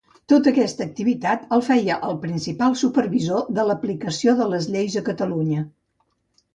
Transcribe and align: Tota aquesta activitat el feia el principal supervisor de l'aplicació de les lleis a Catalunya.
Tota 0.31 0.49
aquesta 0.51 0.81
activitat 0.91 1.43
el 1.57 1.63
feia 1.67 1.99
el 2.09 2.17
principal 2.25 2.75
supervisor 2.83 3.55
de 3.61 3.69
l'aplicació 3.71 4.37
de 4.45 4.53
les 4.57 4.71
lleis 4.75 5.01
a 5.05 5.09
Catalunya. 5.15 5.71